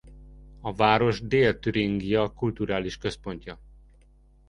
A 0.61 0.73
város 0.73 1.21
Dél-Türingia 1.21 2.33
kulturális 2.33 2.97
központja. 2.97 3.59